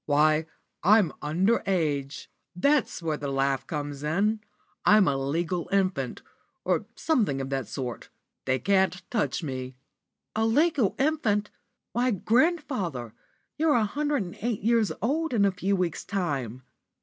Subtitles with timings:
[0.07, 0.47] "Why,
[0.81, 2.27] I'm under age.
[2.55, 4.41] That's where the laugh comes in.
[4.83, 6.23] I'm a legal infant,
[6.65, 8.09] or something of that sort.
[8.45, 9.75] They can't touch me."
[10.35, 11.51] "A legal infant!
[11.91, 13.13] Why, grandfather,
[13.59, 16.63] you're a hundred and eight years old in a few weeks' time."